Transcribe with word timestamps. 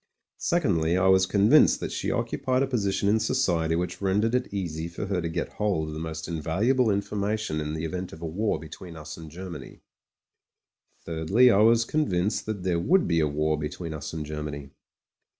Secondly, 0.39 0.97
I 0.97 1.05
was 1.09 1.27
convinced 1.27 1.79
that 1.79 1.91
she 1.91 2.09
occupied 2.09 2.63
a 2.63 2.67
posi 2.67 2.91
tion 2.91 3.07
in 3.07 3.19
society 3.19 3.75
which 3.75 4.01
rendered 4.01 4.33
it 4.33 4.51
easy 4.51 4.87
for 4.87 5.05
her 5.05 5.21
to 5.21 5.29
get 5.29 5.49
hold 5.49 5.89
of 5.89 5.93
the 5.93 5.99
most 5.99 6.27
invaluable 6.27 6.89
information 6.89 7.61
in 7.61 7.75
the 7.75 7.85
event 7.85 8.11
of 8.11 8.19
a 8.23 8.25
war 8.25 8.59
between 8.59 8.95
us 8.95 9.15
and 9.15 9.29
Germany. 9.29 9.81
Thirdly, 11.05 11.51
I 11.51 11.59
was 11.59 11.85
convinced 11.85 12.47
that 12.47 12.63
there 12.63 12.79
would 12.79 13.07
be 13.07 13.19
a 13.19 13.27
war 13.27 13.59
between 13.59 13.93
us 13.93 14.11
and 14.11 14.25
Germany. 14.25 14.71